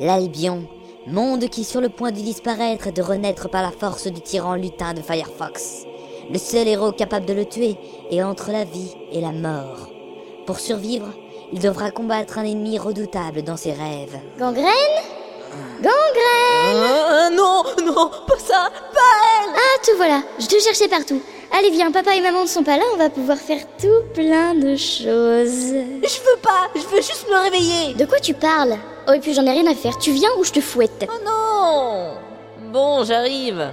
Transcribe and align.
L'Albion, 0.00 0.62
monde 1.08 1.48
qui 1.48 1.62
est 1.62 1.64
sur 1.64 1.80
le 1.80 1.88
point 1.88 2.12
de 2.12 2.16
disparaître 2.20 2.86
et 2.86 2.92
de 2.92 3.02
renaître 3.02 3.48
par 3.48 3.62
la 3.62 3.72
force 3.72 4.06
du 4.06 4.20
tyran 4.20 4.54
lutin 4.54 4.94
de 4.94 5.02
Firefox. 5.02 5.84
Le 6.30 6.38
seul 6.38 6.68
héros 6.68 6.92
capable 6.92 7.26
de 7.26 7.32
le 7.32 7.44
tuer 7.44 7.76
est 8.10 8.22
entre 8.22 8.52
la 8.52 8.64
vie 8.64 8.94
et 9.10 9.20
la 9.20 9.32
mort. 9.32 9.88
Pour 10.46 10.60
survivre, 10.60 11.08
il 11.52 11.58
devra 11.58 11.90
combattre 11.90 12.38
un 12.38 12.44
ennemi 12.44 12.78
redoutable 12.78 13.42
dans 13.42 13.56
ses 13.56 13.72
rêves. 13.72 14.20
Gangrène? 14.38 14.64
Gangrène 15.80 16.84
Ah, 17.08 17.30
non, 17.32 17.64
non, 17.84 18.10
pas 18.26 18.38
ça, 18.38 18.70
pas 18.92 19.00
elle 19.42 19.50
Ah, 19.56 19.84
te 19.84 19.96
voilà, 19.96 20.22
je 20.38 20.46
te 20.46 20.60
cherchais 20.62 20.88
partout. 20.88 21.20
Allez, 21.50 21.70
viens, 21.70 21.90
papa 21.90 22.14
et 22.14 22.20
maman 22.20 22.42
ne 22.42 22.46
sont 22.48 22.62
pas 22.62 22.76
là, 22.76 22.84
on 22.94 22.98
va 22.98 23.10
pouvoir 23.10 23.38
faire 23.38 23.62
tout 23.80 24.12
plein 24.14 24.54
de 24.54 24.76
choses. 24.76 25.72
Je 25.72 26.20
veux 26.20 26.40
pas, 26.42 26.68
je 26.76 26.82
veux 26.82 27.02
juste 27.02 27.26
me 27.28 27.42
réveiller 27.42 27.94
De 27.94 28.04
quoi 28.04 28.20
tu 28.20 28.34
parles? 28.34 28.76
Oh, 29.08 29.12
et 29.14 29.20
puis 29.20 29.32
j'en 29.32 29.46
ai 29.46 29.50
rien 29.50 29.66
à 29.70 29.74
faire, 29.74 29.96
tu 29.98 30.12
viens 30.12 30.28
ou 30.38 30.44
je 30.44 30.52
te 30.52 30.60
fouette 30.60 31.08
Oh 31.08 31.24
non 31.24 32.70
Bon, 32.72 33.04
j'arrive 33.04 33.72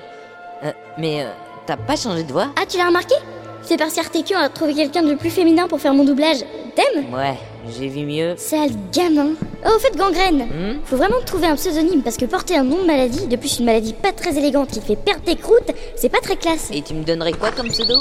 Euh, 0.64 0.72
Mais 0.98 1.24
euh, 1.24 1.30
t'as 1.66 1.76
pas 1.78 1.96
changé 1.98 2.24
de 2.24 2.32
voix 2.32 2.48
Ah, 2.60 2.66
tu 2.68 2.78
l'as 2.78 2.88
remarqué? 2.88 3.16
C'est 3.64 3.78
parce 3.78 3.96
qu'RTQ 3.96 4.34
a 4.36 4.48
trouvé 4.50 4.74
quelqu'un 4.74 5.04
de 5.04 5.16
plus 5.16 5.30
féminin 5.32 5.68
pour 5.68 5.82
faire 5.82 5.94
mon 5.94 6.04
doublage. 6.06 6.38
T'aimes? 6.76 7.12
Ouais, 7.14 7.36
j'ai 7.78 7.88
vu 7.88 8.06
mieux. 8.06 8.36
Sale 8.38 8.70
gamin. 8.94 9.32
Oh, 9.66 9.72
au 9.76 9.80
fait, 9.80 9.96
gangrène. 9.98 10.44
Hmm? 10.44 10.80
Faut 10.86 10.98
vraiment 10.98 11.20
trouver 11.26 11.48
un 11.48 11.56
pseudonyme 11.56 12.02
parce 12.04 12.16
que 12.18 12.26
porter 12.26 12.56
un 12.56 12.64
nom 12.64 12.78
de 12.78 12.86
maladie, 12.86 13.26
de 13.28 13.36
plus 13.36 13.60
une 13.60 13.66
maladie 13.66 13.94
pas 13.94 14.12
très 14.12 14.38
élégante 14.38 14.70
qui 14.70 14.82
fait 14.82 14.96
perdre 14.96 15.24
tes 15.24 15.36
croûtes, 15.36 15.72
c'est 15.96 16.10
pas 16.10 16.20
très 16.22 16.36
classe. 16.38 16.70
Et 16.72 16.82
tu 16.82 16.94
me 16.94 17.04
donnerais 17.04 17.34
quoi 17.34 17.50
comme 17.52 17.70
pseudo? 17.70 17.96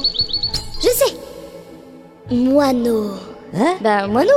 Je 0.82 0.88
sais 0.88 1.14
Moineau. 2.30 3.10
Hein? 3.56 3.76
Bah, 3.80 4.06
moineau. 4.06 4.30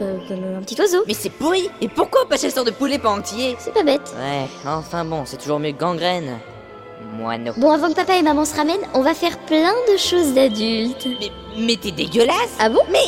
Euh, 0.00 0.18
comme 0.28 0.42
un 0.58 0.62
petit 0.62 0.80
oiseau. 0.80 1.04
Mais 1.06 1.14
c'est 1.14 1.30
pourri 1.30 1.70
Et 1.80 1.88
pourquoi 1.88 2.28
pas 2.28 2.36
chasseur 2.36 2.64
de 2.64 2.70
poulet 2.70 3.00
t'y 3.24 3.42
es 3.42 3.56
C'est 3.58 3.72
pas 3.72 3.82
bête. 3.82 4.14
Ouais, 4.18 4.46
enfin 4.66 5.04
bon, 5.04 5.22
c'est 5.24 5.36
toujours 5.36 5.60
mieux 5.60 5.72
que 5.72 5.78
gangrène. 5.78 6.38
Moineau. 7.16 7.52
Bon, 7.56 7.70
avant 7.70 7.88
que 7.90 7.94
papa 7.94 8.16
et 8.16 8.22
maman 8.22 8.44
se 8.44 8.56
ramènent, 8.56 8.80
on 8.94 9.02
va 9.02 9.14
faire 9.14 9.38
plein 9.40 9.72
de 9.92 9.96
choses 9.96 10.32
d'adultes. 10.34 11.06
Mais, 11.20 11.30
mais 11.56 11.76
t'es 11.76 11.92
dégueulasse 11.92 12.56
Ah 12.58 12.68
bon? 12.68 12.80
Mais 12.90 12.98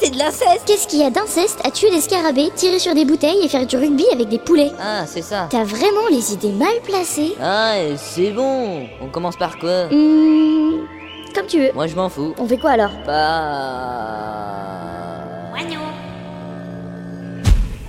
c'est 0.00 0.10
de 0.10 0.18
l'inceste 0.18 0.62
Qu'est-ce 0.66 0.88
qu'il 0.88 0.98
y 1.00 1.04
a 1.04 1.10
d'inceste 1.10 1.60
à 1.64 1.70
tuer 1.70 1.90
des 1.90 2.00
scarabées, 2.00 2.50
tirer 2.56 2.78
sur 2.78 2.94
des 2.94 3.04
bouteilles 3.04 3.44
et 3.44 3.48
faire 3.48 3.66
du 3.66 3.76
rugby 3.76 4.04
avec 4.12 4.28
des 4.28 4.38
poulets? 4.38 4.72
Ah, 4.80 5.06
c'est 5.06 5.22
ça. 5.22 5.46
T'as 5.50 5.64
vraiment 5.64 6.08
les 6.10 6.32
idées 6.32 6.52
mal 6.52 6.74
placées. 6.82 7.34
Ah, 7.40 7.74
c'est 7.96 8.30
bon 8.32 8.88
On 9.00 9.08
commence 9.08 9.36
par 9.36 9.58
quoi? 9.58 9.86
Hmm, 9.90 10.86
comme 11.34 11.46
tu 11.46 11.60
veux. 11.60 11.72
Moi 11.74 11.86
je 11.86 11.94
m'en 11.94 12.08
fous. 12.08 12.34
On 12.38 12.46
fait 12.46 12.58
quoi 12.58 12.70
alors? 12.70 12.90
Bah... 13.06 14.83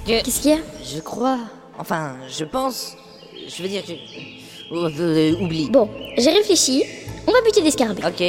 Je, 0.07 0.21
Qu'est-ce 0.21 0.41
qu'il 0.41 0.51
y 0.51 0.53
a? 0.53 0.57
Je 0.83 0.99
crois... 0.99 1.39
Enfin, 1.79 2.15
je 2.29 2.45
pense... 2.45 2.95
Je 3.47 3.63
veux 3.63 3.69
dire 3.69 3.83
que... 3.83 3.93
Oh, 4.71 4.87
euh, 4.99 5.33
oublie. 5.41 5.69
Bon, 5.69 5.89
j'ai 6.17 6.31
réfléchi. 6.31 6.83
On 7.27 7.31
va 7.31 7.41
buter 7.41 7.61
des 7.61 7.71
scarabées. 7.71 8.03
Ok. 8.05 8.21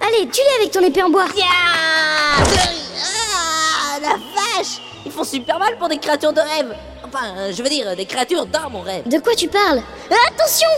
Allez, 0.00 0.28
tue-les 0.30 0.56
avec 0.60 0.70
ton 0.70 0.80
épée 0.80 1.02
en 1.02 1.10
bois. 1.10 1.26
Ah, 1.42 2.42
la 4.02 4.08
vache. 4.10 4.80
Ils 5.04 5.12
font 5.12 5.24
super 5.24 5.58
mal 5.58 5.76
pour 5.78 5.88
des 5.88 5.98
créatures 5.98 6.32
de 6.32 6.40
rêve. 6.40 6.74
Enfin, 7.04 7.34
euh, 7.38 7.52
je 7.56 7.62
veux 7.62 7.68
dire, 7.68 7.96
des 7.96 8.06
créatures 8.06 8.46
dans 8.46 8.70
mon 8.70 8.80
rêve. 8.82 9.08
De 9.08 9.18
quoi 9.18 9.34
tu 9.34 9.48
parles? 9.48 9.82
Ah, 10.10 10.14
Attention 10.28 10.68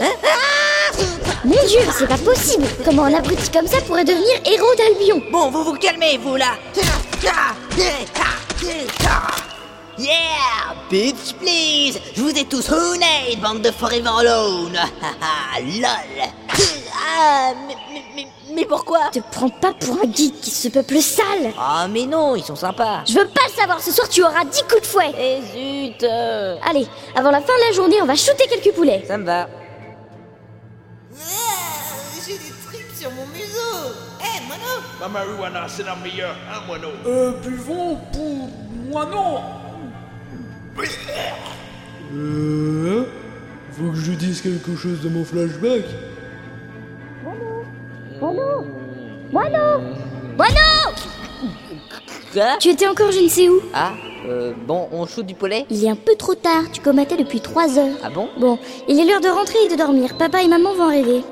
Mon 1.44 1.66
dieu, 1.66 1.80
c'est 1.96 2.08
pas 2.08 2.18
possible. 2.18 2.66
Comment 2.84 3.04
un 3.04 3.14
abruti 3.14 3.50
comme 3.50 3.66
ça 3.66 3.80
pourrait 3.80 4.04
devenir 4.04 4.40
héros 4.44 4.74
d'Albion? 4.76 5.22
Bon, 5.30 5.50
vous 5.50 5.64
vous 5.64 5.74
calmez, 5.74 6.18
vous 6.18 6.36
là 6.36 6.56
Yeah 7.22 7.54
Bitch, 10.90 11.34
please. 11.38 12.00
Je 12.16 12.20
vous 12.20 12.30
ai 12.30 12.44
tous 12.44 12.68
hoonade, 12.70 13.40
bande 13.40 13.62
de 13.62 13.70
forever 13.70 14.08
alone 14.18 14.72
Lol. 15.80 16.28
Ah, 17.14 17.52
mais, 17.66 17.76
mais, 18.14 18.26
mais, 18.52 18.64
pourquoi? 18.64 19.10
Te 19.12 19.20
prends 19.30 19.48
pas 19.48 19.72
pour 19.74 19.94
un 19.96 20.12
geek 20.12 20.40
qui 20.40 20.50
se 20.50 20.68
peuple 20.68 20.98
sale. 21.00 21.52
Ah, 21.58 21.86
mais 21.88 22.06
non, 22.06 22.34
ils 22.34 22.42
sont 22.42 22.56
sympas. 22.56 23.04
Je 23.06 23.14
veux 23.14 23.28
pas 23.28 23.42
le 23.48 23.52
savoir, 23.60 23.80
ce 23.80 23.92
soir 23.92 24.08
tu 24.08 24.22
auras 24.22 24.44
10 24.44 24.62
coups 24.62 24.82
de 24.82 24.86
fouet. 24.86 25.12
Eh 25.18 25.40
zut. 25.92 26.02
Euh, 26.02 26.56
Allez, 26.68 26.86
avant 27.14 27.30
la 27.30 27.40
fin 27.40 27.54
de 27.56 27.68
la 27.68 27.72
journée, 27.72 28.02
on 28.02 28.06
va 28.06 28.16
shooter 28.16 28.46
quelques 28.48 28.74
poulets. 28.74 29.04
Ça 29.06 29.16
me 29.16 29.24
va. 29.24 29.46
La 35.02 35.08
marijuana, 35.08 35.66
c'est 35.66 35.82
la 35.82 35.96
meilleure, 35.96 36.36
hein, 36.48 36.60
moineau 36.64 36.90
Euh, 37.04 37.32
buvons 37.42 37.98
pour 38.12 38.48
moi 38.88 39.04
non. 39.10 39.40
Euh 42.14 43.04
Faut 43.72 43.90
que 43.90 43.96
je 43.96 44.12
dise 44.12 44.40
quelque 44.40 44.76
chose 44.76 45.00
de 45.00 45.08
mon 45.08 45.24
flashback. 45.24 45.82
Quoi 50.36 50.46
Tu 52.60 52.68
étais 52.68 52.86
encore 52.86 53.10
je 53.10 53.24
ne 53.24 53.28
sais 53.28 53.48
où. 53.48 53.60
Ah, 53.74 53.94
euh, 54.28 54.52
bon, 54.68 54.88
on 54.92 55.04
shoot 55.06 55.26
du 55.26 55.34
poulet? 55.34 55.66
Il 55.68 55.84
est 55.84 55.90
un 55.90 55.96
peu 55.96 56.14
trop 56.14 56.36
tard, 56.36 56.70
tu 56.72 56.80
combattais 56.80 57.16
depuis 57.16 57.40
3 57.40 57.76
heures. 57.76 57.96
Ah 58.04 58.10
bon? 58.10 58.28
Bon, 58.38 58.56
il 58.86 59.00
est 59.00 59.04
l'heure 59.04 59.20
de 59.20 59.26
rentrer 59.26 59.58
et 59.66 59.68
de 59.68 59.74
dormir. 59.74 60.16
Papa 60.16 60.44
et 60.44 60.48
maman 60.48 60.74
vont 60.74 60.84
en 60.84 60.90
rêver. 60.90 61.24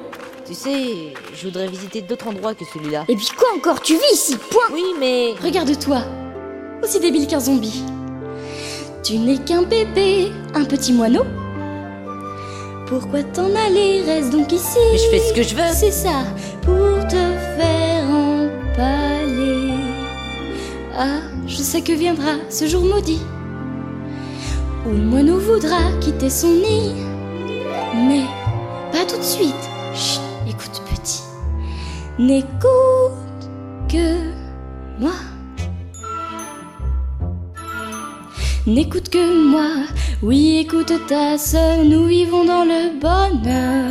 Tu 0.50 0.56
sais, 0.56 1.14
je 1.32 1.46
voudrais 1.46 1.68
visiter 1.68 2.02
d'autres 2.02 2.26
endroits 2.26 2.56
que 2.56 2.64
celui-là. 2.64 3.04
Et 3.06 3.14
puis 3.14 3.28
quoi 3.38 3.46
encore? 3.56 3.80
Tu 3.80 3.92
vis 3.92 4.14
ici, 4.14 4.36
point 4.50 4.64
Oui, 4.72 4.82
mais... 4.98 5.34
Regarde-toi, 5.40 6.02
aussi 6.82 6.98
débile 6.98 7.28
qu'un 7.28 7.38
zombie. 7.38 7.84
Tu 9.04 9.18
n'es 9.18 9.38
qu'un 9.38 9.62
bébé, 9.62 10.32
un 10.54 10.64
petit 10.64 10.92
moineau. 10.92 11.22
Pourquoi 12.88 13.22
t'en 13.22 13.54
aller? 13.54 14.02
Reste 14.02 14.30
donc 14.30 14.50
ici. 14.50 14.76
Mais 14.90 14.98
je 14.98 15.08
fais 15.10 15.20
ce 15.20 15.32
que 15.34 15.42
je 15.44 15.54
veux. 15.54 15.72
C'est 15.72 15.92
ça, 15.92 16.24
pour 16.62 17.06
te 17.06 17.14
faire 17.56 18.10
empaler. 18.10 19.74
Ah, 20.98 21.20
je 21.46 21.58
sais 21.58 21.80
que 21.80 21.92
viendra 21.92 22.32
ce 22.48 22.66
jour 22.66 22.84
maudit 22.84 23.20
où 24.84 24.90
le 24.90 25.04
moineau 25.04 25.38
voudra 25.38 25.78
quitter 26.00 26.28
son 26.28 26.54
nid. 26.54 26.96
Mais 27.94 28.24
pas 28.90 29.04
tout 29.04 29.16
de 29.16 29.22
suite. 29.22 29.54
Chut. 29.94 30.29
N'écoute 32.20 33.48
que 33.88 34.30
moi. 34.98 35.14
N'écoute 38.66 39.08
que 39.08 39.48
moi, 39.50 39.86
oui 40.22 40.58
écoute 40.58 40.92
ta 41.08 41.38
sœur, 41.38 41.82
nous 41.82 42.04
vivons 42.04 42.44
dans 42.44 42.64
le 42.64 43.00
bonheur. 43.00 43.88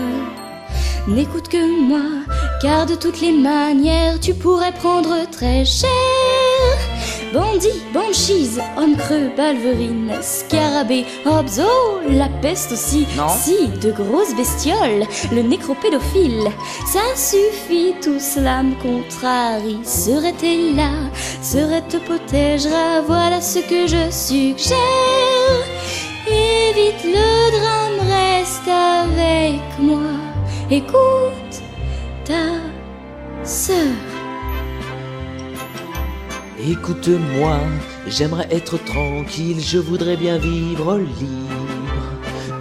N'écoute 1.08 1.48
que 1.48 1.82
moi, 1.88 2.24
car 2.62 2.86
de 2.86 2.94
toutes 2.94 3.20
les 3.20 3.32
manières 3.32 4.20
tu 4.20 4.36
pourrais 4.36 4.74
prendre 4.74 5.28
très 5.32 5.66
cher. 5.66 6.19
Bandit, 7.34 7.84
banchise, 7.94 8.60
homme 8.76 8.96
creux, 8.98 9.30
balverine, 9.38 10.12
scarabée, 10.22 11.06
obzo, 11.26 11.64
la 12.10 12.28
peste 12.42 12.72
aussi. 12.72 13.06
Non. 13.16 13.30
Si, 13.30 13.68
de 13.68 13.92
grosses 13.92 14.36
bestioles, 14.36 15.06
le 15.32 15.44
nécropédophile. 15.44 16.50
Ça 16.92 17.00
suffit, 17.16 17.94
tout 18.02 18.20
cela 18.20 18.64
me 18.64 18.74
contrarie. 18.82 19.80
Serait-elle 19.84 20.76
là, 20.76 20.90
serait 21.44 21.84
te 21.88 21.98
protégera, 21.98 23.02
voilà 23.06 23.42
ce 23.42 23.60
que 23.60 23.86
je 23.86 24.10
suggère. 24.10 24.78
Évite 26.28 27.04
le 27.04 27.52
drame, 27.60 28.08
reste 28.10 28.68
avec 28.68 29.62
moi. 29.80 30.00
Écoute 30.72 31.62
ta 32.26 33.44
sœur. 33.44 34.09
Écoute-moi, 36.68 37.58
j'aimerais 38.08 38.48
être 38.52 38.84
tranquille, 38.84 39.62
je 39.62 39.78
voudrais 39.78 40.18
bien 40.18 40.38
vivre 40.38 40.98
libre. 40.98 42.10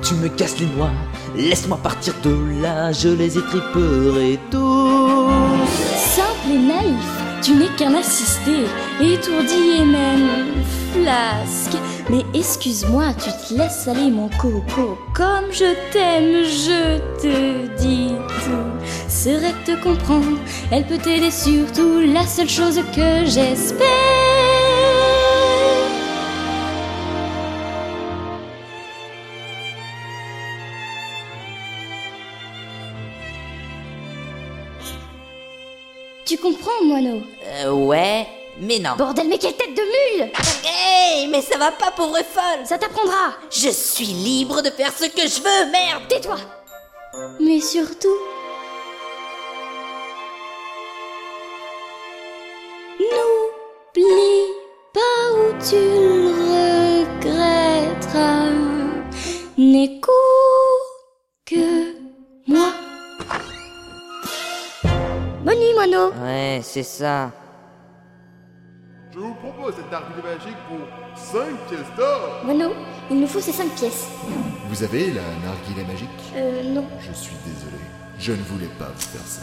Tu 0.03 0.15
me 0.15 0.29
casses 0.29 0.61
les 0.61 0.67
noix, 0.67 0.93
laisse-moi 1.35 1.79
partir 1.83 2.15
de 2.23 2.63
là, 2.63 2.93
je 2.93 3.09
les 3.09 3.37
étriperai 3.37 4.39
tous. 4.53 5.69
Simple 5.97 6.53
et 6.53 6.59
naïf, 6.59 7.18
tu 7.43 7.53
n'es 7.53 7.69
qu'un 7.77 7.95
assisté, 7.95 8.65
étourdi 9.01 9.81
et 9.81 9.85
même 9.85 10.65
flasque. 10.93 11.77
Mais 12.11 12.25
excuse-moi, 12.35 13.13
tu 13.15 13.31
te 13.31 13.61
laisses 13.61 13.87
aller 13.89 14.11
mon 14.11 14.29
coco. 14.29 14.99
Comme 15.15 15.53
je 15.53 15.75
t'aime, 15.93 16.45
je 16.45 16.99
te 17.21 17.77
dis 17.81 18.13
tout. 18.45 19.09
Serait 19.09 19.55
te 19.65 19.81
comprendre, 19.83 20.39
elle 20.71 20.87
peut 20.87 20.99
t'aider 20.99 21.31
surtout. 21.31 22.01
La 22.01 22.27
seule 22.27 22.49
chose 22.49 22.81
que 22.95 23.25
j'espère. 23.25 24.28
Tu 36.29 36.37
comprends, 36.37 36.85
moineau 36.85 37.23
Euh, 37.65 37.71
ouais, 37.73 38.27
Mais 38.61 38.79
non. 38.79 38.91
Bordel, 38.99 39.29
mais 39.29 39.39
quelle 39.39 39.55
tête 39.57 39.75
de 39.75 39.81
mule 40.21 40.31
Hey, 40.63 41.27
mais 41.29 41.41
ça 41.41 41.57
va 41.57 41.71
pas, 41.73 41.91
pauvre 41.91 42.19
folle. 42.19 42.67
Ça 42.67 42.77
t'apprendra. 42.77 43.33
Je 43.51 43.71
suis 43.71 44.05
libre 44.05 44.61
de 44.61 44.69
faire 44.69 44.93
ce 44.93 45.07
que 45.07 45.23
je 45.27 45.41
veux, 45.41 45.71
merde. 45.73 46.03
Tais-toi. 46.07 46.37
Mais 47.41 47.61
surtout, 47.61 48.19
n'oublie 53.01 54.53
pas 54.93 55.33
où 55.33 55.53
tu 55.63 56.08
Ouais, 65.97 66.61
c'est 66.63 66.83
ça. 66.83 67.31
Je 69.13 69.19
vous 69.19 69.35
propose 69.35 69.75
cette 69.75 69.91
narguilé 69.91 70.23
magique 70.23 70.57
pour 70.69 70.79
5 71.17 71.41
pièces 71.69 71.97
d'or. 71.97 72.41
Moineau, 72.45 72.73
il 73.11 73.21
nous 73.21 73.27
faut 73.27 73.41
ces 73.41 73.53
5 73.53 73.69
pièces. 73.75 74.07
Vous 74.69 74.83
avez 74.83 75.13
la 75.13 75.23
narguilé 75.45 75.85
magique? 75.87 76.09
Euh, 76.37 76.63
non. 76.75 76.85
Je 77.01 77.13
suis 77.13 77.37
désolé. 77.45 77.83
Je 78.19 78.33
ne 78.33 78.43
voulais 78.43 78.71
pas 78.79 78.89
vous 78.95 79.01
faire 79.01 79.27
ça. 79.27 79.41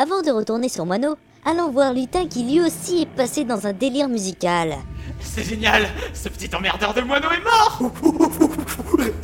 Avant 0.00 0.22
de 0.22 0.30
retourner 0.30 0.68
sur 0.68 0.84
Moineau, 0.86 1.16
allons 1.44 1.70
voir 1.70 1.92
Lutin 1.94 2.26
qui 2.26 2.44
lui 2.44 2.60
aussi 2.60 3.02
est 3.02 3.06
passé 3.16 3.44
dans 3.44 3.66
un 3.66 3.72
délire 3.72 4.08
musical. 4.08 4.76
C'est 5.20 5.44
génial 5.44 5.88
Ce 6.12 6.28
petit 6.28 6.54
emmerdeur 6.54 6.92
de 6.94 7.00
moineau 7.02 7.28
est 7.30 7.42
mort 7.42 7.92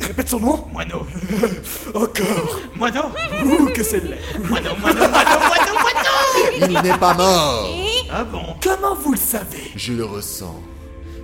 Répète 0.01 0.29
son 0.29 0.39
nom 0.39 0.65
Moineau 0.71 1.05
Encore 1.95 2.59
Moineau 2.75 3.05
Ouh, 3.45 3.65
que 3.67 3.83
c'est 3.83 4.03
laid 4.03 4.17
Moineau, 4.47 4.75
moineau, 4.79 4.99
moineau, 4.99 5.09
moineau, 5.09 5.73
moineau 5.81 6.67
Il 6.69 6.81
n'est 6.81 6.97
pas 6.97 7.13
mort 7.13 7.69
Ah 8.11 8.23
bon 8.23 8.55
Comment 8.63 8.95
vous 8.95 9.11
le 9.13 9.17
savez? 9.17 9.71
Je 9.75 9.93
le 9.93 10.05
ressens. 10.05 10.59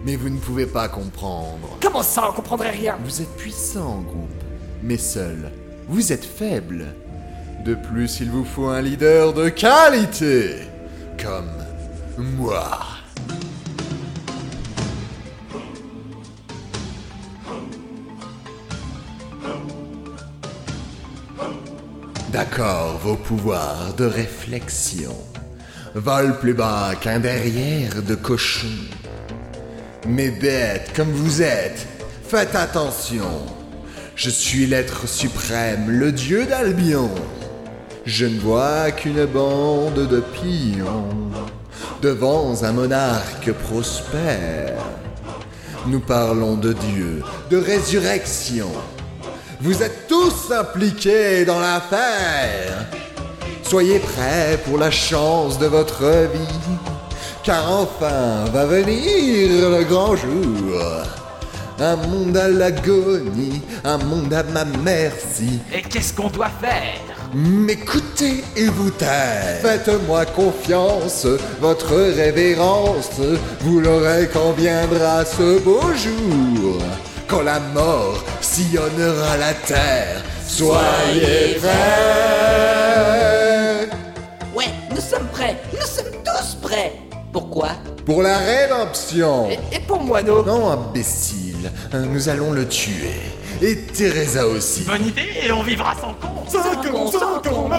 Mais 0.05 0.15
vous 0.15 0.29
ne 0.29 0.37
pouvez 0.37 0.67
pas 0.67 0.87
comprendre. 0.87 1.77
Comment 1.81 2.03
ça, 2.03 2.29
on 2.29 2.33
comprendrait 2.33 2.69
rien? 2.69 2.95
Vous 3.03 3.21
êtes 3.21 3.35
puissant 3.37 3.87
en 3.87 4.01
groupe, 4.01 4.43
mais 4.83 4.97
seul. 4.97 5.51
Vous 5.87 6.13
êtes 6.13 6.25
faible. 6.25 6.85
De 7.65 7.73
plus, 7.73 8.19
il 8.19 8.29
vous 8.29 8.45
faut 8.45 8.67
un 8.67 8.81
leader 8.83 9.33
de 9.33 9.49
qualité. 9.49 10.57
Comme 11.19 11.49
moi. 12.37 12.69
D'accord, 22.35 22.99
vos 23.01 23.15
pouvoirs 23.15 23.93
de 23.97 24.03
réflexion 24.03 25.15
volent 25.93 26.33
plus 26.33 26.53
bas 26.53 26.91
qu'un 26.99 27.19
derrière 27.19 28.03
de 28.03 28.13
cochon. 28.13 28.75
Mais 30.05 30.31
bêtes 30.31 30.91
comme 30.93 31.13
vous 31.13 31.41
êtes, 31.41 31.87
faites 32.27 32.53
attention. 32.55 33.45
Je 34.17 34.29
suis 34.29 34.65
l'être 34.65 35.07
suprême, 35.07 35.89
le 35.89 36.11
dieu 36.11 36.45
d'Albion. 36.45 37.09
Je 38.05 38.25
ne 38.25 38.37
vois 38.37 38.91
qu'une 38.91 39.23
bande 39.23 40.05
de 40.05 40.19
pions 40.19 41.07
devant 42.01 42.65
un 42.65 42.73
monarque 42.73 43.53
prospère. 43.53 44.83
Nous 45.87 46.01
parlons 46.01 46.57
de 46.57 46.73
Dieu, 46.73 47.23
de 47.49 47.55
résurrection. 47.55 48.71
Vous 49.61 49.81
êtes 49.81 50.07
tous 50.07 50.51
impliqués 50.51 51.45
dans 51.45 51.59
l'affaire. 51.59 52.85
Soyez 53.63 53.99
prêts 53.99 54.59
pour 54.65 54.77
la 54.77 54.91
chance 54.91 55.57
de 55.57 55.65
votre 55.65 56.03
vie, 56.03 56.77
car 57.43 57.71
enfin 57.71 58.45
va 58.53 58.65
venir 58.65 59.69
le 59.69 59.83
grand 59.83 60.15
jour. 60.15 60.81
Un 61.79 61.95
monde 61.95 62.37
à 62.37 62.47
l'agonie, 62.47 63.61
un 63.83 63.97
monde 63.97 64.33
à 64.33 64.43
ma 64.43 64.65
merci. 64.65 65.59
Et 65.73 65.81
qu'est-ce 65.81 66.13
qu'on 66.13 66.29
doit 66.29 66.51
faire? 66.61 67.01
M'écoutez 67.33 68.43
et 68.55 68.67
vous 68.67 68.91
taire. 68.91 69.59
Faites-moi 69.61 70.25
confiance, 70.25 71.27
votre 71.59 71.95
révérence. 71.95 73.19
Vous 73.61 73.81
l'aurez 73.81 74.29
quand 74.31 74.51
viendra 74.51 75.25
ce 75.25 75.59
beau 75.59 75.81
jour. 75.93 76.81
Quand 77.27 77.41
la 77.41 77.59
mort 77.59 78.23
sillonnera 78.41 79.37
la 79.37 79.53
terre. 79.53 80.21
Soyez 80.47 81.55
prêts. 81.59 81.69
Ouais, 84.55 84.65
nous 84.91 85.01
sommes 85.01 85.27
prêts 85.33 85.57
Nous 85.73 85.81
sommes 85.85 86.13
tous 86.23 86.55
prêts 86.61 86.93
Pourquoi? 87.33 87.69
Pour 88.05 88.21
la 88.21 88.37
rédemption. 88.37 89.49
et, 89.49 89.57
et 89.75 89.79
pour 89.79 90.01
moineau 90.03 90.43
Non, 90.45 90.69
imbécile. 90.69 91.71
Nous 91.93 92.29
allons 92.29 92.51
le 92.51 92.67
tuer. 92.67 93.19
Et 93.61 93.75
Teresa 93.87 94.45
aussi. 94.45 94.83
Bonne 94.83 95.07
idée 95.07 95.29
et 95.43 95.51
on 95.51 95.63
vivra 95.63 95.93
sans 95.99 96.13
con 96.13 96.27
Cinq 96.47 96.91
cons, 96.91 97.09
cinq 97.11 97.41
cons, 97.49 97.69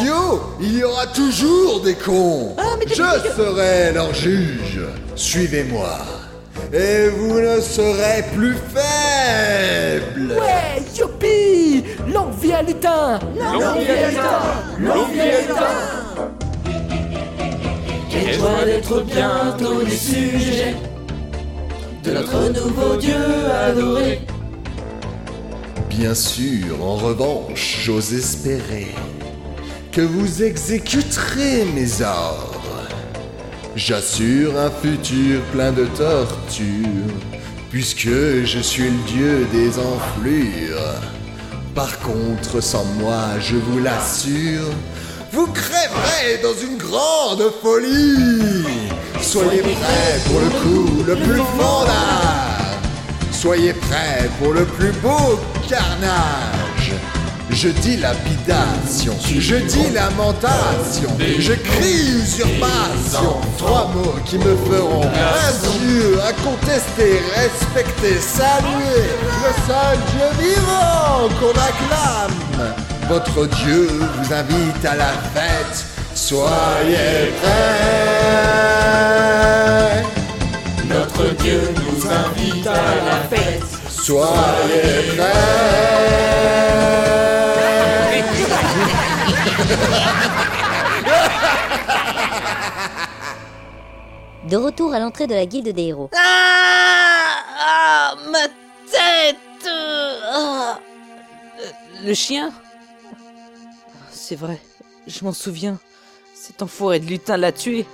Idiot 0.00 0.40
Il 0.60 0.78
y 0.78 0.84
aura 0.84 1.06
toujours 1.08 1.80
des 1.82 1.94
cons 1.94 2.56
Je 2.86 2.94
serai 2.94 3.92
leur 3.92 4.14
juge 4.14 4.80
Suivez-moi 5.16 5.98
Et 6.72 7.08
vous 7.08 7.40
ne 7.40 7.60
serez 7.60 8.24
plus 8.34 8.56
faibles 8.74 10.32
Ouais, 10.32 10.82
youpi. 10.96 11.84
L'envie 12.12 12.52
à 12.52 12.62
lutin 12.62 13.18
L'envie 13.38 13.88
à 13.88 14.08
lutin 14.10 14.40
L'envie 14.78 15.20
à 15.20 15.40
lutin 15.40 16.68
Quelle 18.10 18.34
joie 18.34 18.64
d'être 18.64 19.02
bientôt 19.02 19.82
les 19.82 19.96
sujets 19.96 20.74
de 22.04 22.12
notre 22.12 22.48
nouveau 22.52 22.96
Dieu 22.96 23.14
adoré. 23.68 24.20
Bien 25.90 26.14
sûr, 26.14 26.82
en 26.82 26.96
revanche, 26.96 27.80
j'ose 27.84 28.14
espérer 28.14 28.88
que 29.92 30.00
vous 30.00 30.42
exécuterez 30.42 31.64
mes 31.74 32.02
ordres. 32.02 32.57
J'assure 33.76 34.58
un 34.58 34.70
futur 34.70 35.40
plein 35.52 35.72
de 35.72 35.84
tortures, 35.86 37.14
puisque 37.70 38.08
je 38.08 38.58
suis 38.60 38.90
le 38.90 39.02
dieu 39.06 39.46
des 39.52 39.78
enflures. 39.78 40.94
Par 41.74 41.98
contre, 42.00 42.60
sans 42.60 42.84
moi, 42.98 43.38
je 43.40 43.56
vous 43.56 43.78
l'assure, 43.78 44.70
vous 45.32 45.46
crèverez 45.46 46.42
dans 46.42 46.54
une 46.54 46.76
grande 46.76 47.52
folie. 47.62 48.88
Soyez 49.20 49.60
prêts 49.60 50.20
pour 50.26 50.40
le 50.40 50.50
coup 50.60 51.04
le 51.06 51.14
plus 51.14 51.42
fondard. 51.56 52.78
Soyez 53.30 53.72
prêts 53.72 54.28
pour 54.40 54.52
le 54.52 54.64
plus 54.64 54.92
beau 55.00 55.38
carnage. 55.68 56.57
Je 57.50 57.68
dis 57.68 57.96
lapidation, 57.96 59.14
je 59.26 59.56
dis 59.56 59.90
lamentation, 59.90 61.10
je 61.38 61.54
crie 61.54 62.10
usurpation. 62.20 63.40
Trois 63.56 63.90
mots 63.94 64.14
qui 64.26 64.38
me 64.38 64.56
feront 64.56 65.00
dieu 65.80 66.20
à 66.22 66.32
contester, 66.44 67.20
respecter, 67.34 68.18
saluer 68.20 69.08
le 69.42 69.52
seul 69.66 69.98
Dieu 70.12 70.28
vivant 70.46 71.28
qu'on 71.40 71.56
acclame. 71.58 72.38
Votre 73.08 73.46
Dieu 73.56 73.88
vous 73.88 74.32
invite 74.32 74.84
à 74.84 74.94
la 74.96 75.12
fête, 75.34 75.86
soyez 76.14 77.32
prêts. 77.40 78.58
Notre 80.88 81.34
Dieu 81.42 81.60
nous 81.76 82.06
invite 82.06 82.66
à 82.66 82.94
la 83.06 83.18
fête. 83.30 83.62
Soyez 83.90 85.02
prêts. 85.06 85.07
De 94.48 94.56
retour 94.56 94.94
à 94.94 94.98
l'entrée 94.98 95.26
de 95.26 95.34
la 95.34 95.44
guilde 95.46 95.68
des 95.68 95.82
héros. 95.88 96.10
Ah 96.16 97.36
Ah 97.58 98.14
Ma 98.30 98.46
tête 98.90 99.36
Ah 100.32 100.78
Le 102.04 102.14
chien 102.14 102.52
C'est 104.10 104.36
vrai, 104.36 104.58
je 105.06 105.24
m'en 105.24 105.32
souviens. 105.32 105.78
Cet 106.34 106.62
enfoiré 106.62 107.00
de 107.00 107.06
lutin 107.06 107.36
l'a 107.36 107.52
tué. 107.52 107.84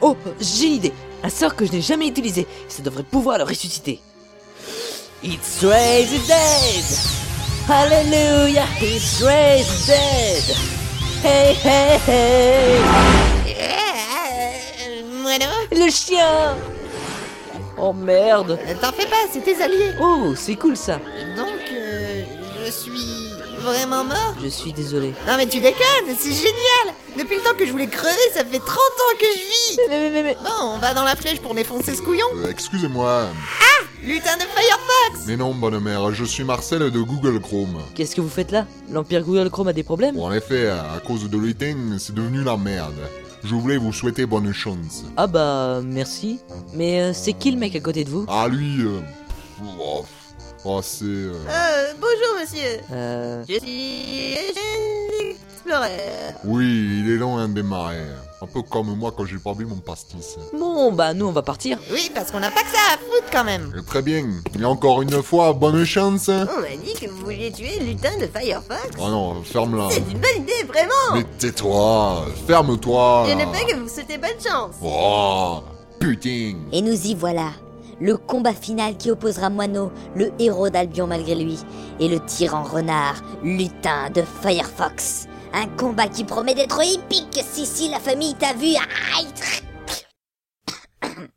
Oh, 0.00 0.16
j'ai 0.38 0.66
une 0.66 0.72
idée. 0.74 0.92
Un 1.22 1.30
sort 1.30 1.56
que 1.56 1.64
je 1.64 1.72
n'ai 1.72 1.80
jamais 1.80 2.06
utilisé. 2.06 2.46
Ça 2.68 2.82
devrait 2.82 3.02
pouvoir 3.02 3.38
le 3.38 3.44
ressusciter. 3.44 4.00
It's 5.22 5.64
raised 5.64 6.26
dead. 6.28 6.84
Hallelujah, 7.66 8.66
it's 8.82 9.22
raised 9.22 9.86
dead. 9.86 10.83
Hey, 11.26 11.54
hey, 11.54 11.98
hey. 12.06 12.82
Moineau 15.22 15.46
Le 15.72 15.90
chien 15.90 16.54
Oh 17.78 17.92
merde 17.94 18.58
T'en 18.80 18.92
fais 18.92 19.06
pas, 19.06 19.16
c'est 19.32 19.40
tes 19.42 19.60
alliés. 19.62 19.92
Oh, 20.00 20.34
c'est 20.36 20.56
cool 20.56 20.76
ça. 20.76 21.00
Donc, 21.36 21.48
euh, 21.72 22.22
je 22.66 22.70
suis 22.70 23.30
vraiment 23.60 24.04
mort 24.04 24.34
Je 24.42 24.48
suis 24.48 24.72
désolé. 24.72 25.14
Non 25.26 25.36
mais 25.38 25.46
tu 25.46 25.60
déconnes, 25.60 26.14
c'est 26.18 26.32
génial 26.32 26.94
Depuis 27.16 27.36
le 27.36 27.42
temps 27.42 27.54
que 27.58 27.64
je 27.66 27.72
voulais 27.72 27.86
crever, 27.86 28.14
ça 28.34 28.44
fait 28.44 28.58
30 28.58 28.68
ans 28.76 29.16
que 29.18 29.24
je 29.26 29.38
vis 29.40 29.78
Mais, 29.88 30.10
mais, 30.10 30.22
mais, 30.22 30.36
Bon, 30.44 30.74
on 30.74 30.78
va 30.78 30.92
dans 30.92 31.04
la 31.04 31.16
flèche 31.16 31.40
pour 31.40 31.54
défoncer 31.54 31.94
ce 31.96 32.02
couillon 32.02 32.26
Euh, 32.44 32.50
Excusez-moi. 32.50 33.28
Lutin 34.04 34.36
de 34.36 34.42
Firefox 34.42 35.26
Mais 35.26 35.36
non, 35.36 35.54
bonne 35.54 35.78
mère, 35.80 36.12
je 36.12 36.24
suis 36.24 36.44
Marcel 36.44 36.90
de 36.90 37.00
Google 37.00 37.40
Chrome. 37.40 37.78
Qu'est-ce 37.94 38.14
que 38.14 38.20
vous 38.20 38.28
faites 38.28 38.50
là? 38.52 38.66
L'Empire 38.90 39.22
Google 39.22 39.48
Chrome 39.50 39.68
a 39.68 39.72
des 39.72 39.82
problèmes? 39.82 40.18
En 40.18 40.30
effet, 40.32 40.68
à 40.68 41.00
cause 41.06 41.28
de 41.30 41.38
l'étain, 41.38 41.76
c'est 41.98 42.14
devenu 42.14 42.42
la 42.44 42.56
merde. 42.56 42.92
Je 43.42 43.54
voulais 43.54 43.78
vous 43.78 43.92
souhaiter 43.92 44.26
bonne 44.26 44.52
chance. 44.52 45.04
Ah 45.16 45.26
bah, 45.26 45.80
merci. 45.84 46.38
Mais 46.74 47.00
euh, 47.00 47.12
c'est 47.14 47.32
qui 47.32 47.50
le 47.50 47.56
mec 47.58 47.74
à 47.76 47.80
côté 47.80 48.04
de 48.04 48.10
vous? 48.10 48.26
Ah, 48.28 48.46
lui, 48.48 48.82
euh... 48.82 49.00
Oh, 49.80 50.04
oh, 50.64 50.80
c'est... 50.82 51.04
euh, 51.04 51.32
Euh, 51.48 51.92
bonjour 51.98 52.40
monsieur 52.40 52.80
Euh... 52.92 53.42
Je 53.48 53.58
suis 53.58 54.34
Explorer 55.30 56.34
Oui, 56.44 57.00
il 57.04 57.10
est 57.10 57.16
long 57.16 57.38
à 57.38 57.46
démarrer. 57.46 58.02
Un 58.44 58.46
peu 58.46 58.60
comme 58.60 58.94
moi 58.94 59.10
quand 59.16 59.24
j'ai 59.24 59.38
pas 59.38 59.54
bu 59.54 59.64
mon 59.64 59.76
pastis. 59.76 60.36
Bon, 60.52 60.92
bah 60.92 61.14
nous 61.14 61.24
on 61.26 61.32
va 61.32 61.40
partir. 61.40 61.78
Oui, 61.90 62.10
parce 62.14 62.30
qu'on 62.30 62.40
n'a 62.40 62.50
pas 62.50 62.60
que 62.60 62.68
ça 62.68 62.92
à 62.92 62.98
foutre 62.98 63.30
quand 63.32 63.42
même 63.42 63.72
Et 63.78 63.82
très 63.82 64.02
bien. 64.02 64.22
Et 64.60 64.64
encore 64.66 65.00
une 65.00 65.22
fois, 65.22 65.54
bonne 65.54 65.82
chance. 65.86 66.28
On 66.28 66.60
m'a 66.60 66.76
dit 66.76 66.92
que 67.00 67.08
vous 67.08 67.24
vouliez 67.24 67.50
tuer 67.50 67.78
Lutin 67.80 68.18
de 68.20 68.26
Firefox 68.26 68.90
Oh 69.00 69.08
non, 69.08 69.42
ferme-la. 69.42 69.88
C'est 69.90 70.00
une 70.00 70.18
bonne 70.20 70.42
idée, 70.42 70.62
vraiment 70.68 71.14
Mais 71.14 71.24
tais-toi, 71.38 72.26
ferme-toi. 72.46 73.26
Je 73.30 73.34
ne 73.34 73.44
peux 73.46 73.72
que 73.72 73.76
vous 73.76 73.88
souhaiter 73.88 74.18
bonne 74.18 74.30
chance 74.46 74.74
Oh, 74.84 75.60
putain. 75.98 76.56
Et 76.70 76.82
nous 76.82 77.06
y 77.06 77.14
voilà. 77.14 77.48
Le 77.98 78.18
combat 78.18 78.52
final 78.52 78.98
qui 78.98 79.10
opposera 79.10 79.48
Moineau, 79.48 79.90
le 80.14 80.32
héros 80.38 80.68
d'Albion 80.68 81.06
malgré 81.06 81.34
lui, 81.34 81.58
et 81.98 82.08
le 82.08 82.20
tyran 82.20 82.64
renard, 82.64 83.22
lutin 83.42 84.10
de 84.14 84.22
Firefox. 84.42 85.28
Un 85.54 85.68
combat 85.68 86.08
qui 86.08 86.24
promet 86.24 86.54
d'être 86.54 86.80
épique 86.82 87.40
si 87.48 87.64
si 87.64 87.88
la 87.88 88.00
famille 88.00 88.34
t'a 88.34 88.52
vu. 88.54 88.74
Aïe. 89.16 89.26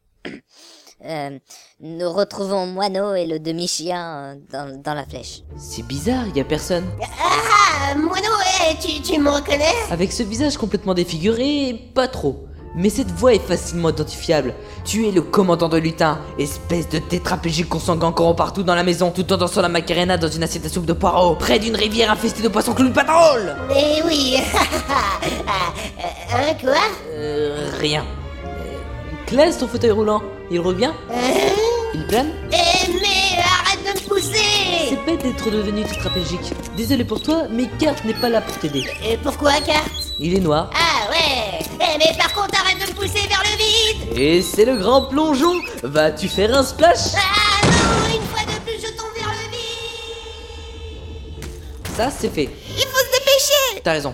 Euh, 1.06 1.38
nous 1.80 2.12
retrouvons 2.12 2.66
Moineau 2.66 3.14
et 3.14 3.28
le 3.28 3.40
demi-chien 3.40 4.18
euh, 4.18 4.36
dans, 4.52 4.82
dans 4.82 4.94
la 4.96 5.06
flèche. 5.06 5.42
C'est 5.56 5.84
bizarre, 5.86 6.26
y 6.36 6.42
a 6.42 6.44
personne. 6.44 6.86
Ah, 7.00 7.94
Moineau, 7.96 8.34
eh, 8.68 8.76
tu, 8.82 9.00
tu 9.04 9.20
me 9.20 9.30
reconnais? 9.30 9.72
Avec 9.92 10.12
ce 10.12 10.24
visage 10.24 10.58
complètement 10.58 10.96
défiguré, 10.96 11.92
pas 11.94 12.08
trop. 12.08 12.48
Mais 12.76 12.90
cette 12.90 13.12
voix 13.12 13.34
est 13.34 13.40
facilement 13.46 13.90
identifiable. 13.90 14.54
Tu 14.86 15.08
es 15.08 15.12
le 15.12 15.22
commandant 15.22 15.70
de 15.70 15.78
lutin, 15.78 16.20
espèce 16.38 16.88
de 16.90 17.00
tétraplégique 17.00 17.70
consanguin 17.70 18.12
courant 18.12 18.36
partout 18.36 18.64
dans 18.64 18.76
la 18.76 18.84
maison, 18.84 19.12
tout 19.12 19.32
en 19.34 19.38
dansant 19.38 19.62
la 19.62 19.70
macarena 19.70 20.18
dans 20.18 20.28
une 20.30 20.44
assiette 20.44 20.66
à 20.66 20.70
soupe 20.70 20.86
de 20.86 20.94
poireaux, 20.94 21.36
près 21.36 21.60
d'une 21.60 21.76
rivière 21.76 22.12
infestée 22.12 22.44
de 22.44 22.50
poissons 22.50 22.74
clous 22.74 22.90
de 22.90 22.94
Mais 23.70 24.02
oui 24.06 24.38
Hein, 26.32 26.54
quoi? 26.62 26.76
Euh, 27.14 27.70
rien. 27.80 28.04
Euh, 28.46 28.78
Classe 29.26 29.58
ton 29.58 29.68
fauteuil 29.68 29.92
roulant, 29.92 30.22
il 30.52 30.60
revient 30.60 30.92
Il 31.94 32.06
plane 32.08 32.30
Eh, 32.52 32.92
mais 32.94 33.42
arrête 33.42 33.84
de 33.84 34.00
me 34.00 34.08
pousser 34.08 34.90
C'est 34.90 35.06
bête 35.06 35.24
d'être 35.24 35.50
devenu 35.50 35.84
tétraplégique. 35.84 36.54
Désolé 36.76 37.04
pour 37.04 37.22
toi, 37.22 37.44
mais 37.52 37.68
Kart 37.80 38.04
n'est 38.06 38.14
pas 38.14 38.30
là 38.30 38.42
pour 38.42 38.56
t'aider. 38.60 38.86
Et 39.04 39.18
pourquoi, 39.18 39.54
carte 39.66 39.92
Il 40.20 40.36
est 40.36 40.40
noir. 40.42 40.70
Ah 40.76 40.97
Eh, 41.60 41.98
mais 41.98 42.18
par 42.18 42.34
contre, 42.34 42.60
arrête 42.60 42.78
de 42.80 42.92
me 42.92 42.96
pousser 42.96 43.28
vers 43.28 43.42
le 43.44 43.58
vide 43.58 44.18
Et 44.18 44.42
c'est 44.42 44.66
le 44.66 44.78
grand 44.78 45.04
plongeon 45.04 45.56
Vas-tu 45.84 46.28
faire 46.28 46.56
un 46.56 46.64
splash? 46.64 47.14
Ah 47.16 47.66
non 47.66 48.16
Une 48.16 48.26
fois 48.28 48.42
de 48.46 48.60
plus, 48.62 48.80
je 48.82 48.92
tombe 48.96 49.14
vers 49.16 49.30
le 49.30 49.52
vide 49.52 51.46
Ça, 51.96 52.10
c'est 52.12 52.30
fait. 52.34 52.50
Il 52.70 52.86
faut 52.86 53.00
se 53.00 53.12
dépêcher 53.20 53.82
T'as 53.84 53.94
raison. 53.94 54.14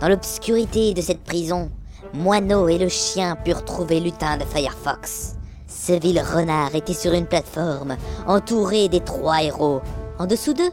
Dans 0.00 0.08
l'obscurité 0.08 0.92
de 0.92 1.00
cette 1.00 1.22
prison, 1.24 1.70
Moineau 2.12 2.68
et 2.68 2.78
le 2.78 2.88
chien 2.88 3.36
purent 3.36 3.64
trouver 3.64 4.00
Lutin 4.00 4.36
de 4.36 4.44
Firefox. 4.44 5.36
Ce 5.74 5.92
vil 5.92 6.20
renard 6.20 6.74
était 6.74 6.94
sur 6.94 7.12
une 7.12 7.26
plateforme, 7.26 7.96
entouré 8.26 8.88
des 8.88 9.00
trois 9.00 9.42
héros. 9.42 9.82
En 10.18 10.26
dessous 10.26 10.54
d'eux, 10.54 10.70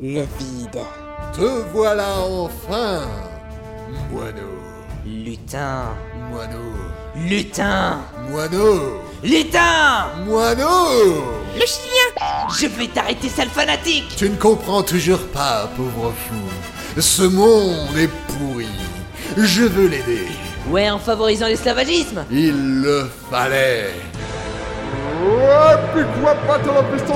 le 0.00 0.22
vide. 0.38 0.80
Te 1.32 1.62
voilà 1.72 2.08
enfin, 2.28 3.02
moineau. 4.10 4.62
Lutin. 5.04 5.84
Moineau. 6.30 6.72
Lutin. 7.16 7.98
Moineau. 8.30 9.00
Lutin 9.22 10.06
Moineau. 10.24 11.24
Le 11.54 11.66
chien 11.66 12.24
Je 12.56 12.66
vais 12.66 12.86
t'arrêter, 12.86 13.28
sale 13.28 13.48
fanatique 13.48 14.14
Tu 14.16 14.30
ne 14.30 14.36
comprends 14.36 14.82
toujours 14.82 15.26
pas, 15.28 15.68
pauvre 15.76 16.12
fou. 16.12 17.00
Ce 17.00 17.22
monde 17.22 17.96
est 17.96 18.10
pourri. 18.28 18.68
Je 19.36 19.64
veux 19.64 19.88
l'aider. 19.88 20.28
Ouais, 20.70 20.88
en 20.88 20.98
favorisant 20.98 21.48
l'esclavagisme 21.48 22.24
Il 22.30 22.82
le 22.82 23.10
fallait. 23.28 23.90
Pas 26.46 26.58
dans 26.58 26.74
la 26.74 26.82
pistolet 26.82 27.12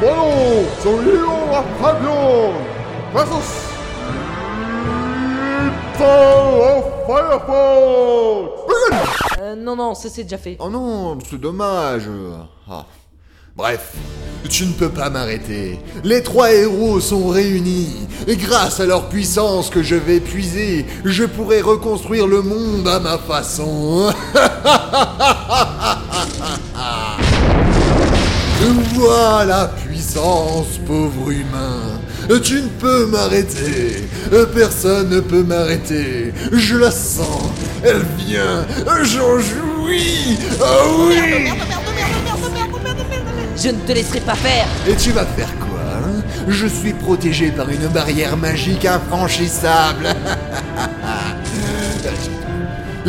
Bon 0.00 0.14
non, 0.16 0.64
son 0.82 0.96
lion 0.98 1.54
à 1.54 1.62
Fabian 1.80 2.52
Versus 3.14 3.70
au 6.00 6.82
Firefox 7.06 8.50
Euh, 9.40 9.54
non, 9.54 9.76
non, 9.76 9.94
ça 9.94 10.08
c'est 10.08 10.22
déjà 10.24 10.38
fait. 10.38 10.56
Oh 10.58 10.70
non, 10.70 11.18
c'est 11.28 11.38
dommage. 11.38 12.08
Ah. 12.70 12.84
Bref, 13.60 13.92
tu 14.48 14.64
ne 14.64 14.72
peux 14.72 14.88
pas 14.88 15.10
m'arrêter. 15.10 15.78
Les 16.02 16.22
trois 16.22 16.50
héros 16.50 16.98
sont 16.98 17.28
réunis. 17.28 17.94
Et 18.26 18.36
grâce 18.36 18.80
à 18.80 18.86
leur 18.86 19.10
puissance 19.10 19.68
que 19.68 19.82
je 19.82 19.96
vais 19.96 20.18
puiser, 20.18 20.86
je 21.04 21.24
pourrai 21.24 21.60
reconstruire 21.60 22.26
le 22.26 22.40
monde 22.40 22.88
à 22.88 22.98
ma 23.00 23.18
façon. 23.18 24.14
Vois 28.94 29.44
la 29.44 29.66
puissance, 29.66 30.78
pauvre 30.86 31.30
humain. 31.30 32.00
Tu 32.42 32.62
ne 32.62 32.68
peux 32.68 33.04
m'arrêter. 33.06 34.08
Personne 34.54 35.10
ne 35.10 35.20
peut 35.20 35.42
m'arrêter. 35.42 36.32
Je 36.50 36.76
la 36.76 36.90
sens. 36.90 37.50
Elle 37.82 38.06
vient. 38.18 38.64
J'en 39.02 39.38
jouis. 39.38 40.38
Oh 40.60 41.08
oui. 41.08 41.50
Je 43.62 43.68
ne 43.68 43.78
te 43.80 43.92
laisserai 43.92 44.20
pas 44.20 44.36
faire 44.36 44.66
Et 44.88 44.96
tu 44.96 45.12
vas 45.12 45.26
faire 45.26 45.50
quoi 45.58 45.78
hein? 45.78 46.22
Je 46.48 46.66
suis 46.66 46.94
protégé 46.94 47.50
par 47.50 47.68
une 47.68 47.88
barrière 47.88 48.38
magique 48.38 48.86
infranchissable. 48.86 50.06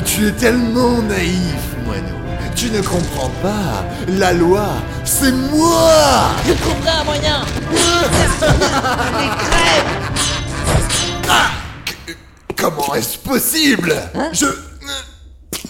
tu 0.06 0.28
es 0.28 0.32
tellement 0.32 1.02
naïf, 1.04 1.56
moineau. 1.86 2.18
Tu 2.54 2.70
ne 2.70 2.82
comprends 2.82 3.32
pas. 3.42 3.86
La 4.10 4.34
loi, 4.34 4.68
c'est 5.06 5.32
moi. 5.32 6.32
Je 6.46 6.52
trouverai 6.54 6.90
un 6.90 7.04
moyen 7.06 7.46
Comment 12.58 12.96
est-ce 12.96 13.18
possible? 13.18 13.96
Je... 14.34 14.48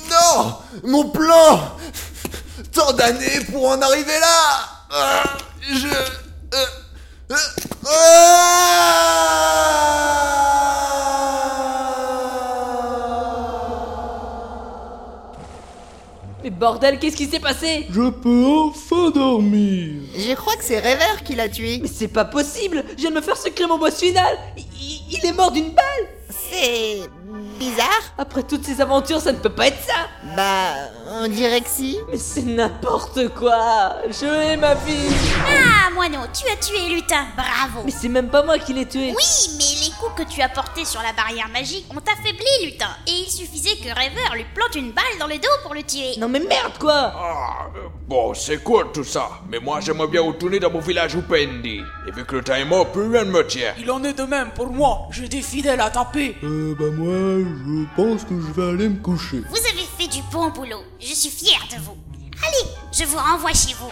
Non 0.10 0.56
Mon 0.84 1.04
plan 1.10 1.78
Tant 2.74 2.94
d'années 2.94 3.40
pour 3.52 3.68
en 3.68 3.82
arriver 3.82 4.20
là. 4.20 4.70
Ah, 4.92 5.24
Je... 5.62 5.88
euh, 5.88 6.66
euh, 7.32 7.36
Mais 16.44 16.50
bordel, 16.50 16.98
qu'est-ce 16.98 17.16
qui 17.16 17.28
s'est 17.28 17.40
passé? 17.40 17.86
Je 17.92 18.10
peux 18.10 18.46
enfin 18.48 19.12
dormir. 19.12 20.02
Je 20.18 20.34
crois 20.34 20.56
que 20.56 20.64
c'est 20.64 20.80
Rêveur 20.80 21.22
qui 21.24 21.36
l'a 21.36 21.48
tué. 21.48 21.80
Mais 21.84 21.88
c'est 21.88 22.08
pas 22.08 22.26
possible 22.26 22.84
Je 22.98 23.02
viens 23.02 23.12
de 23.12 23.16
me 23.16 23.22
faire 23.22 23.38
secret 23.38 23.68
mon 23.68 23.78
boss 23.78 24.00
final. 24.00 24.36
Il, 24.58 24.64
il- 24.82 25.18
il 25.20 25.26
est 25.26 25.34
mort 25.34 25.52
d'une 25.52 25.70
balle. 25.72 26.08
C'est 26.30 27.02
bizarre. 27.60 27.88
Après 28.18 28.44
toutes 28.44 28.64
ces 28.66 28.82
aventures, 28.82 29.20
ça 29.22 29.32
ne 29.32 29.38
peut 29.38 29.50
pas 29.50 29.68
être 29.68 29.82
ça 29.86 30.08
Bah, 30.36 30.74
on 31.24 31.28
dirait 31.28 31.62
que 31.62 31.70
si. 31.70 31.98
Mais 32.12 32.18
c'est 32.18 32.44
n'importe 32.44 33.30
quoi 33.30 33.96
Je 34.10 34.26
hais 34.26 34.58
ma 34.58 34.76
fille 34.76 35.12
Ah, 35.48 35.90
Moineau, 35.94 36.20
tu 36.34 36.48
as 36.52 36.56
tué 36.56 36.90
Lutin, 36.94 37.26
bravo 37.36 37.82
Mais 37.86 37.92
c'est 37.92 38.08
même 38.10 38.30
pas 38.30 38.44
moi 38.44 38.58
qui 38.60 38.74
l'ai 38.74 38.88
tué 38.88 39.14
Oui, 39.16 39.50
mais 39.58 39.86
les 39.86 39.92
coups 40.00 40.24
que 40.24 40.34
tu 40.34 40.42
as 40.42 40.50
portés 40.50 40.86
sur 40.86 41.02
la 41.02 41.14
barrière 41.14 41.50
magique 41.50 41.86
ont 41.92 41.98
affaibli 42.00 42.66
Lutin, 42.72 42.90
et 43.08 43.12
il 43.12 43.30
suffisait 43.32 43.76
que 43.78 43.88
Rêveur 43.94 44.34
lui 44.36 44.46
plante 44.56 44.76
une 44.76 44.92
balle 44.92 45.04
dans 45.20 45.28
le 45.28 45.36
dos 45.38 45.48
pour 45.64 45.74
le 45.74 45.84
tuer. 45.84 46.18
Non 46.20 46.30
mais 46.30 46.40
merde 46.40 46.74
quoi 46.80 47.14
Ah, 47.16 47.68
euh, 47.76 47.88
bon, 48.08 48.34
c'est 48.34 48.64
cool 48.64 48.92
tout 48.94 49.04
ça? 49.04 49.30
Mais 49.50 49.60
moi, 49.60 49.80
j'aimerais 49.82 50.08
bien 50.08 50.22
retourner 50.22 50.60
dans 50.60 50.72
mon 50.72 50.80
village 50.80 51.16
Upendi. 51.16 51.82
Et 52.08 52.12
vu 52.12 52.26
que 52.26 52.36
le 52.38 52.44
temps 52.44 52.56
est 52.56 52.66
mort, 52.66 52.92
plus 52.92 53.08
rien 53.10 53.24
ne 53.26 53.32
me 53.32 53.46
tient. 53.46 53.74
Il 53.80 53.90
en 53.92 54.04
est 54.04 54.14
de 54.14 54.24
même 54.24 54.50
pour 54.52 54.68
moi. 54.68 55.08
J'ai 55.12 55.28
des 55.28 55.42
fidèles 55.42 55.82
à 55.82 55.90
taper. 55.90 56.36
Euh, 56.44 56.76
bah 56.80 56.86
moi, 56.94 57.31
je 57.40 57.86
pense 57.96 58.24
que 58.24 58.40
je 58.40 58.52
vais 58.52 58.70
aller 58.70 58.90
me 58.90 59.00
coucher. 59.02 59.42
Vous 59.50 59.58
avez 59.58 59.88
fait 59.98 60.08
du 60.08 60.22
bon 60.32 60.50
boulot, 60.50 60.84
je 61.00 61.14
suis 61.14 61.30
fière 61.30 61.66
de 61.72 61.78
vous. 61.84 61.98
Allez, 62.44 62.72
je 62.92 63.04
vous 63.06 63.18
renvoie 63.18 63.54
chez 63.54 63.74
vous. 63.74 63.92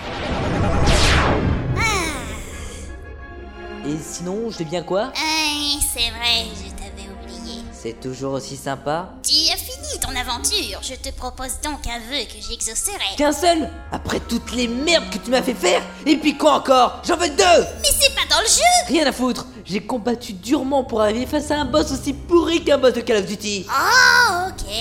Et 3.87 3.97
sinon, 4.01 4.49
je 4.51 4.63
deviens 4.63 4.83
quoi? 4.83 5.11
Ah, 5.15 5.79
c'est 5.93 6.09
vrai, 6.11 6.47
je 6.53 6.69
t'avais 6.71 7.07
oublié. 7.09 7.63
C'est 7.71 7.99
toujours 7.99 8.33
aussi 8.33 8.57
sympa? 8.57 9.13
Tu 9.23 9.51
as 9.53 9.57
ton 9.99 10.15
aventure. 10.15 10.79
Je 10.81 10.95
te 10.95 11.09
propose 11.15 11.59
donc 11.63 11.85
un 11.87 11.99
vœu 11.99 12.23
que 12.25 12.41
j'exaucerai. 12.41 13.15
Qu'un 13.17 13.31
seul 13.31 13.69
Après 13.91 14.19
toutes 14.19 14.51
les 14.53 14.67
merdes 14.67 15.09
que 15.11 15.17
tu 15.17 15.29
m'as 15.29 15.41
fait 15.41 15.53
faire 15.53 15.81
Et 16.05 16.17
puis 16.17 16.37
quoi 16.37 16.53
encore 16.53 17.01
J'en 17.07 17.17
veux 17.17 17.29
deux 17.29 17.65
Mais 17.81 17.89
c'est 17.99 18.13
pas 18.15 18.25
dans 18.29 18.41
le 18.41 18.47
jeu 18.47 18.87
Rien 18.93 19.05
à 19.07 19.11
foutre 19.11 19.45
J'ai 19.65 19.81
combattu 19.81 20.33
durement 20.33 20.83
pour 20.83 21.01
arriver 21.01 21.25
face 21.25 21.51
à 21.51 21.55
un 21.59 21.65
boss 21.65 21.91
aussi 21.91 22.13
pourri 22.13 22.63
qu'un 22.63 22.77
boss 22.77 22.93
de 22.93 23.01
Call 23.01 23.17
of 23.17 23.25
Duty 23.25 23.65
Oh, 23.69 24.49
ok. 24.49 24.73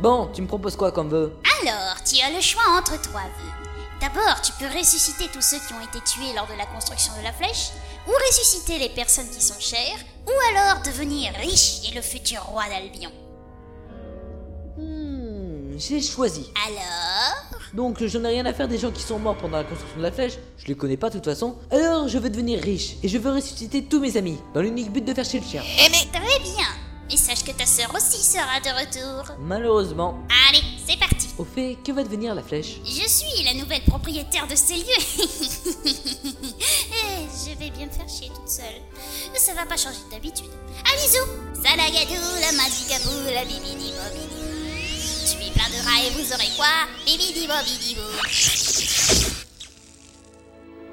Bon, 0.00 0.28
tu 0.34 0.42
me 0.42 0.46
proposes 0.46 0.76
quoi 0.76 0.92
comme 0.92 1.08
vœu? 1.08 1.32
Alors, 1.62 1.96
tu 2.04 2.20
as 2.20 2.30
le 2.34 2.40
choix 2.40 2.62
entre 2.78 3.00
trois 3.00 3.20
vœux. 3.22 3.52
D'abord, 4.00 4.40
tu 4.42 4.50
peux 4.58 4.66
ressusciter 4.76 5.28
tous 5.32 5.42
ceux 5.42 5.58
qui 5.58 5.72
ont 5.74 5.80
été 5.80 6.00
tués 6.04 6.32
lors 6.34 6.46
de 6.48 6.58
la 6.58 6.66
construction 6.66 7.12
de 7.18 7.22
la 7.22 7.32
flèche, 7.32 7.70
ou 8.08 8.10
ressusciter 8.26 8.80
les 8.80 8.88
personnes 8.88 9.28
qui 9.30 9.40
sont 9.40 9.60
chères, 9.60 9.98
ou 10.26 10.32
alors 10.58 10.82
devenir 10.82 11.32
riche 11.40 11.88
et 11.88 11.94
le 11.94 12.02
futur 12.02 12.42
roi 12.42 12.64
d'Albion. 12.68 13.12
J'ai 15.78 16.00
choisi. 16.00 16.46
Alors? 16.66 17.60
Donc 17.74 18.04
je 18.04 18.18
n'ai 18.18 18.28
rien 18.28 18.46
à 18.46 18.52
faire 18.52 18.68
des 18.68 18.78
gens 18.78 18.90
qui 18.90 19.02
sont 19.02 19.18
morts 19.18 19.36
pendant 19.36 19.56
la 19.56 19.64
construction 19.64 19.96
de 19.98 20.02
la 20.02 20.12
flèche, 20.12 20.34
je 20.58 20.66
les 20.66 20.74
connais 20.74 20.96
pas 20.96 21.08
de 21.08 21.14
toute 21.14 21.24
façon. 21.24 21.56
Alors 21.70 22.08
je 22.08 22.18
veux 22.18 22.28
devenir 22.30 22.60
riche 22.62 22.96
et 23.02 23.08
je 23.08 23.16
veux 23.18 23.32
ressusciter 23.32 23.84
tous 23.84 24.00
mes 24.00 24.16
amis, 24.16 24.38
dans 24.54 24.60
l'unique 24.60 24.92
but 24.92 25.04
de 25.04 25.14
faire 25.14 25.24
chier 25.24 25.40
le 25.40 25.46
chien. 25.46 25.62
Eh 25.78 25.88
mais 25.90 26.06
très 26.12 26.38
bien 26.40 26.66
Mais 27.08 27.16
sache 27.16 27.44
que 27.44 27.52
ta 27.52 27.64
sœur 27.66 27.90
aussi 27.94 28.22
sera 28.22 28.60
de 28.60 28.68
retour. 28.78 29.34
Malheureusement. 29.40 30.18
Allez, 30.50 30.62
c'est 30.86 30.98
parti 30.98 31.28
Au 31.38 31.44
fait, 31.44 31.78
que 31.84 31.92
va 31.92 32.02
devenir 32.04 32.34
la 32.34 32.42
flèche? 32.42 32.80
Je 32.84 33.08
suis 33.08 33.42
la 33.44 33.54
nouvelle 33.54 33.82
propriétaire 33.82 34.46
de 34.46 34.54
ces 34.56 34.74
lieux. 34.74 34.84
Eh, 36.94 37.26
je 37.50 37.58
vais 37.58 37.70
bien 37.70 37.86
me 37.86 37.90
faire 37.90 38.08
chier 38.08 38.28
toute 38.28 38.48
seule. 38.48 38.64
Ça 39.34 39.54
va 39.54 39.64
pas 39.66 39.76
changer 39.76 39.98
d'habitude. 40.10 40.46
Ah 40.84 40.94
bisous 40.96 41.62
Salagadou, 41.62 42.20
la 42.40 42.52
magicabou, 42.52 43.34
la 43.34 43.44
bibidi 43.44 43.92
bobidi. 43.92 44.51
Je 45.62 45.68
suis 45.68 45.74
plein 45.74 45.78
de 45.78 45.84
rats 45.84 46.02
et 46.06 46.10
vous 46.10 46.32
aurez 46.32 46.50
quoi 46.56 46.66
Bibidi 47.06 47.46
bobidi 47.46 47.94
bou. 47.94 48.00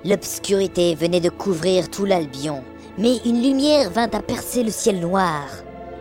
L'obscurité 0.06 0.96
venait 0.96 1.20
de 1.20 1.30
couvrir 1.30 1.90
tout 1.90 2.06
l'Albion, 2.06 2.64
mais 2.98 3.18
une 3.26 3.42
lumière 3.42 3.90
vint 3.92 4.10
à 4.12 4.22
percer 4.22 4.64
le 4.64 4.72
ciel 4.72 5.00
noir. 5.00 5.46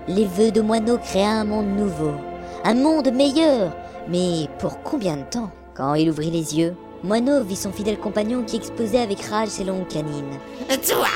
Les 0.07 0.25
vœux 0.25 0.51
de 0.51 0.61
Moineau 0.61 0.99
créa 0.99 1.31
un 1.31 1.45
monde 1.45 1.77
nouveau, 1.77 2.15
un 2.65 2.75
monde 2.75 3.13
meilleur, 3.13 3.75
mais 4.09 4.49
pour 4.59 4.83
combien 4.83 5.17
de 5.17 5.25
temps 5.25 5.51
Quand 5.75 5.95
il 5.95 6.11
ouvrit 6.11 6.31
les 6.31 6.57
yeux, 6.57 6.75
Moineau 7.03 7.43
vit 7.45 7.57
son 7.57 7.73
fidèle 7.73 7.99
compagnon 7.99 8.43
qui 8.43 8.57
exposait 8.57 9.01
avec 9.01 9.21
rage 9.23 9.49
ses 9.49 9.65
longues 9.65 9.89
canines. 9.89 10.39
Toi 10.69 11.07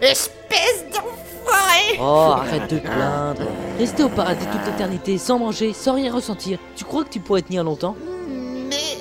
Espèce 0.00 0.84
Oh, 2.00 2.32
arrête 2.36 2.70
de 2.70 2.78
te 2.78 2.86
plaindre. 2.86 3.42
Rester 3.78 4.04
au 4.04 4.08
paradis 4.08 4.46
toute 4.46 4.66
l'éternité, 4.66 5.18
sans 5.18 5.38
manger, 5.38 5.72
sans 5.72 5.94
rien 5.94 6.12
ressentir, 6.12 6.58
tu 6.76 6.84
crois 6.84 7.04
que 7.04 7.10
tu 7.10 7.20
pourrais 7.20 7.42
tenir 7.42 7.64
longtemps 7.64 7.96
Mais... 8.68 8.98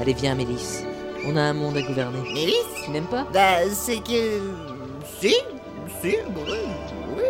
Allez, 0.00 0.12
viens, 0.14 0.34
Mélisse. 0.34 0.82
On 1.26 1.36
a 1.36 1.42
un 1.42 1.52
monde 1.52 1.76
à 1.76 1.82
gouverner. 1.82 2.18
Mélisse 2.34 2.66
Tu 2.84 2.90
n'aimes 2.90 3.06
pas 3.06 3.26
Bah, 3.32 3.68
c'est 3.72 3.98
que... 3.98 4.40
Si, 5.20 5.34
si, 6.00 6.16
oui, 6.46 6.58
oui, 7.16 7.22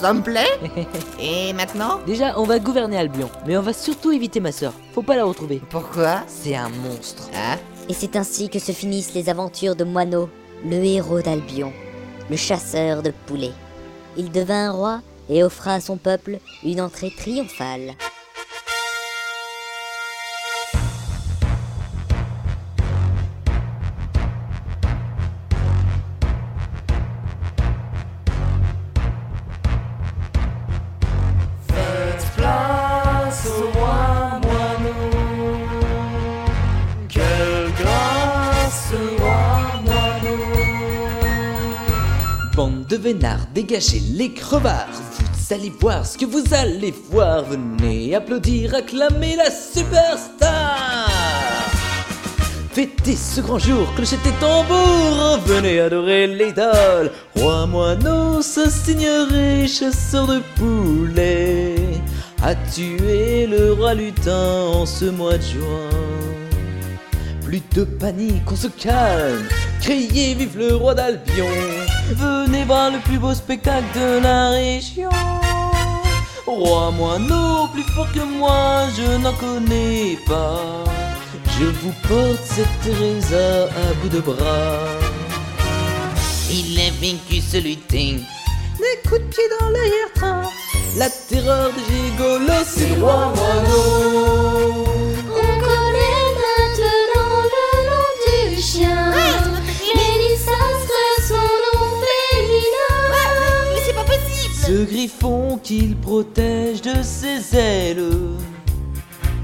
ça 0.00 0.12
me 0.12 0.22
plaît. 0.22 0.58
Et 1.20 1.52
maintenant 1.52 1.98
Déjà, 2.06 2.38
on 2.38 2.44
va 2.44 2.58
gouverner 2.58 2.96
Albion, 2.96 3.28
mais 3.46 3.56
on 3.56 3.62
va 3.62 3.72
surtout 3.72 4.12
éviter 4.12 4.40
ma 4.40 4.52
sœur. 4.52 4.72
Faut 4.94 5.02
pas 5.02 5.16
la 5.16 5.24
retrouver. 5.24 5.60
Pourquoi 5.70 6.22
C'est 6.26 6.56
un 6.56 6.70
monstre. 6.70 7.28
Ah 7.34 7.56
Et 7.88 7.94
c'est 7.94 8.16
ainsi 8.16 8.48
que 8.48 8.58
se 8.58 8.72
finissent 8.72 9.14
les 9.14 9.28
aventures 9.28 9.76
de 9.76 9.84
Moineau, 9.84 10.30
le 10.64 10.76
héros 10.84 11.20
d'Albion, 11.20 11.72
le 12.30 12.36
chasseur 12.36 13.02
de 13.02 13.12
poulets. 13.26 13.52
Il 14.18 14.32
devint 14.32 14.72
roi 14.72 15.00
et 15.30 15.44
offra 15.44 15.74
à 15.74 15.80
son 15.80 15.96
peuple 15.96 16.38
une 16.64 16.80
entrée 16.80 17.12
triomphale. 17.16 17.94
De 42.88 42.96
vénards, 42.96 43.46
dégagez 43.54 44.00
les 44.14 44.32
crevards. 44.32 44.88
Vous 45.20 45.54
allez 45.54 45.72
voir 45.80 46.06
ce 46.06 46.16
que 46.16 46.24
vous 46.24 46.42
allez 46.52 46.94
voir. 47.10 47.44
Venez 47.44 48.14
applaudir, 48.14 48.74
acclamer 48.74 49.36
la 49.36 49.50
superstar. 49.50 51.10
Fêtez 52.72 53.16
ce 53.16 53.40
grand 53.40 53.58
jour, 53.58 53.92
clochette 53.96 54.24
et 54.24 54.40
tambour, 54.40 55.38
venez 55.46 55.80
adorer 55.80 56.26
l'idole. 56.28 57.10
Roi 57.34 57.66
moineau, 57.66 58.40
sa 58.40 58.70
seigneurie, 58.70 59.66
chasseur 59.66 60.26
de 60.26 60.40
poulets, 60.56 61.74
a 62.42 62.54
tué 62.54 63.46
le 63.46 63.72
roi 63.72 63.94
lutin 63.94 64.66
en 64.72 64.86
ce 64.86 65.06
mois 65.06 65.38
de 65.38 65.42
juin? 65.42 66.07
Plus 67.48 67.62
de 67.74 67.84
panique, 67.84 68.52
on 68.52 68.56
se 68.56 68.66
calme, 68.66 69.48
criez 69.80 70.34
vive 70.34 70.58
le 70.58 70.76
roi 70.76 70.94
d'Albion. 70.94 71.46
Venez 72.10 72.64
voir 72.64 72.90
le 72.90 72.98
plus 72.98 73.18
beau 73.18 73.32
spectacle 73.32 73.86
de 73.94 74.22
la 74.22 74.50
région. 74.50 75.08
Roi 76.44 76.90
moineau, 76.90 77.68
plus 77.72 77.84
fort 77.84 78.12
que 78.12 78.20
moi, 78.20 78.84
je 78.94 79.16
n'en 79.16 79.32
connais 79.32 80.18
pas. 80.26 80.84
Je 81.58 81.64
vous 81.64 81.94
porte 82.06 82.44
cette 82.44 82.80
Teresa 82.84 83.64
à 83.64 83.94
bout 84.02 84.10
de 84.10 84.20
bras. 84.20 84.84
Il 86.50 86.78
a 86.78 86.90
vaincu 87.00 87.40
ce 87.40 87.56
lutin. 87.56 88.18
Des 88.76 89.08
coups 89.08 89.22
de 89.22 89.26
pied 89.26 89.44
dans 89.58 89.70
l'arrière-train. 89.70 90.42
La 90.98 91.08
terreur 91.08 91.70
des 91.72 91.94
gigolos, 91.94 92.66
c'est 92.66 93.00
roi 93.00 93.32
moineau. 93.34 94.97
Chien. 98.72 99.12
Mélissa 99.94 100.58
serait 100.84 101.26
son 101.26 101.34
nom 101.34 101.86
féminin. 102.02 102.98
Mais 103.72 103.80
c'est 103.84 103.94
pas 103.94 104.04
possible 104.04 104.54
Ce 104.66 104.84
griffon 104.84 105.58
qu'il 105.62 105.96
protège 105.96 106.82
de 106.82 107.02
ses 107.02 107.56
ailes. 107.56 108.10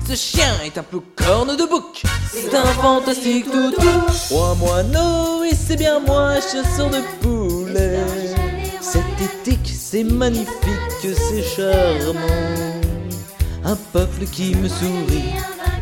Ce 0.07 0.15
chien 0.15 0.53
est 0.65 0.77
un 0.77 0.83
peu 0.83 1.01
corne 1.17 1.57
de 1.57 1.65
bouc. 1.65 2.03
C'est 2.31 2.55
un 2.55 2.65
fantastique 2.65 3.47
toutou. 3.51 3.89
Roi 4.31 4.55
moineau, 4.57 5.45
et 5.45 5.55
c'est 5.55 5.77
bien 5.77 6.01
moi, 6.01 6.35
chasseur 6.41 6.91
de 6.91 7.01
poulets. 7.21 8.05
Cette 8.81 9.21
éthique, 9.21 9.73
c'est 9.75 10.05
magnifique, 10.05 11.03
c'est 11.03 11.43
charmant. 11.43 12.21
Un 13.65 13.77
peuple 13.95 14.27
qui 14.31 14.55
me 14.57 14.69
sourit. 14.69 15.33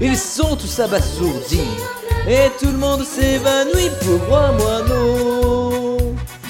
Ils 0.00 0.16
sont 0.16 0.56
tous 0.56 0.78
abasourdis. 0.78 1.60
Et 2.28 2.50
tout 2.60 2.70
le 2.70 2.78
monde 2.78 3.04
s'évanouit 3.04 3.90
pour 4.00 4.20
roi 4.28 4.52
moineau. 4.52 5.98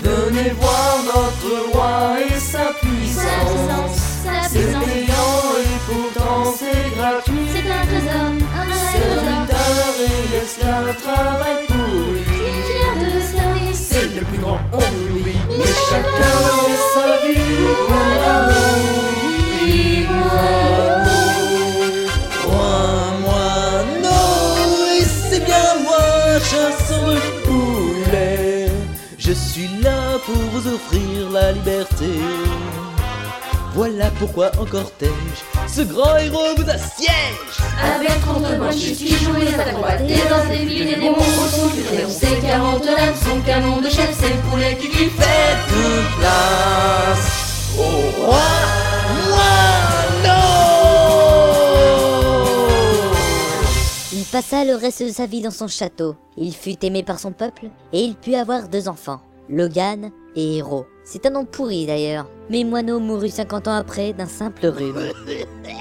Venez 0.03 0.51
voir 0.61 0.99
notre 1.07 1.73
roi 1.73 2.17
et 2.21 2.39
sa 2.39 2.73
puissance. 2.81 3.97
Sa 4.23 4.49
C'est 4.49 4.67
payant 4.67 5.41
et 5.59 5.79
pourtant 5.89 6.55
c'est 6.59 6.95
gratuit. 6.97 7.49
c'est 7.53 7.71
un 7.71 7.87
trésor, 7.87 8.21
un. 8.21 8.73
Serviteur 8.93 9.95
et 9.99 10.35
l'esclave 10.35 10.97
travaillent 11.03 11.67
pour 11.69 12.13
lui. 12.13 12.23
C'est 13.73 14.15
le 14.15 14.23
plus 14.27 14.39
grand, 14.39 14.59
on 14.73 14.79
l'oublie. 14.79 15.41
Mais 15.59 15.73
chacun 15.89 16.72
moi, 26.53 27.15
de 27.15 27.47
poulets. 27.47 28.69
Je 29.19 29.33
suis 29.33 29.71
là 29.83 30.19
pour 30.25 30.35
vous 30.35 30.69
offrir 30.69 31.31
la 31.33 31.53
liberté. 31.53 32.07
Voilà 33.75 34.11
pourquoi 34.19 34.51
en 34.61 34.67
cortège, 34.67 35.09
ce 35.67 35.81
grand 35.81 36.19
héros 36.19 36.55
vous 36.59 36.69
assiège. 36.69 37.09
avec 37.83 38.21
30 38.21 38.59
points, 38.59 38.71
je 38.71 38.93
suis 38.93 39.09
joué 39.17 39.47
les 39.47 39.59
acrobates. 39.59 40.07
Des 40.07 40.17
danses, 40.17 40.49
des 40.51 40.67
filles, 40.67 40.85
des 40.85 40.95
démons, 40.97 41.17
au 41.17 41.47
son 41.47 41.69
du 41.69 41.83
crayon. 41.83 42.09
Ses 42.11 42.37
40 42.47 42.85
lames, 42.85 43.15
son 43.25 43.41
canon 43.41 43.81
de 43.81 43.89
chef, 43.89 44.15
c'est 44.21 44.29
le 44.29 44.51
poulet 44.51 44.77
qui 44.79 44.89
lui 44.89 45.09
fait. 45.09 45.23
Faites 45.23 46.19
place 46.19 47.77
au 47.79 48.27
roi 48.27 48.43
moineau. 49.31 49.82
Passa 54.33 54.57
passa 54.57 54.65
le 54.65 54.77
reste 54.77 55.03
de 55.03 55.11
sa 55.11 55.27
vie 55.27 55.43
dans 55.43 55.51
son 55.51 55.69
château. 55.69 56.17
Il 56.39 56.55
fut 56.55 56.83
aimé 56.87 57.03
par 57.03 57.19
son 57.19 57.33
peuple 57.33 57.67
et 57.93 58.01
il 58.01 58.17
put 58.17 58.35
avoir 58.35 58.69
deux 58.69 58.89
enfants, 58.89 59.21
Logan 59.51 60.11
et 60.35 60.57
Hero. 60.57 60.87
C'est 61.05 61.27
un 61.27 61.31
nom 61.31 61.45
pourri 61.45 61.85
d'ailleurs. 61.85 62.31
Mais 62.49 62.65
Moineau 62.65 62.99
mourut 62.99 63.29
50 63.29 63.69
ans 63.69 63.75
après 63.75 64.15
d'un 64.15 64.27
simple 64.27 64.67
rhume. 64.67 65.13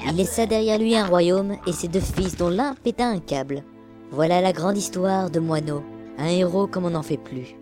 Il 0.06 0.16
laissa 0.16 0.44
derrière 0.44 0.78
lui 0.78 0.94
un 0.94 1.06
royaume 1.06 1.56
et 1.66 1.72
ses 1.72 1.88
deux 1.88 2.00
fils 2.00 2.36
dont 2.36 2.50
l'un 2.50 2.74
péta 2.74 3.06
un 3.06 3.20
câble. 3.20 3.62
Voilà 4.10 4.42
la 4.42 4.52
grande 4.52 4.76
histoire 4.76 5.30
de 5.30 5.40
Moineau. 5.40 5.82
Un 6.18 6.28
héros 6.28 6.66
comme 6.66 6.84
on 6.84 6.90
n'en 6.90 7.02
fait 7.02 7.16
plus. 7.16 7.56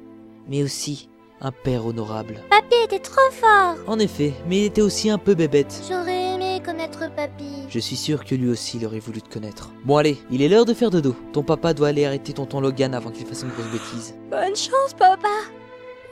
Mais 0.48 0.64
aussi 0.64 1.09
un 1.40 1.53
père 1.53 1.87
honorable. 1.87 2.40
Papy 2.50 2.74
était 2.85 2.98
trop 2.98 3.31
fort 3.31 3.76
En 3.87 3.98
effet, 4.00 4.35
mais 4.48 4.59
il 4.59 4.64
était 4.64 4.83
aussi 4.83 5.09
un 5.09 5.18
peu 5.18 5.35
bébête. 5.35 5.83
J'aurais 5.88 6.30
connaître 6.61 7.11
Papy. 7.14 7.66
Je 7.68 7.79
suis 7.79 7.96
sûr 7.96 8.25
que 8.25 8.35
lui 8.35 8.49
aussi 8.49 8.77
il 8.79 8.87
aurait 8.87 8.99
voulu 9.01 9.23
te 9.23 9.33
connaître. 9.33 9.70
Bon 9.85 9.96
allez, 9.96 10.18
il 10.31 10.42
est 10.42 10.49
l'heure 10.49 10.64
de 10.66 10.75
faire 10.75 10.90
dodo. 10.90 11.16
Ton 11.33 11.42
papa 11.42 11.75
doit 11.75 11.88
aller 11.88 12.05
arrêter 12.07 12.33
tonton 12.33 12.61
Logan 12.61 12.94
avant 12.94 13.11
qu'il 13.11 13.27
fasse 13.27 13.42
une 13.42 13.51
grosse 13.51 13.70
bêtise. 13.70 14.14
Bonne 14.31 14.57
chance, 14.57 14.94
papa 14.99 15.29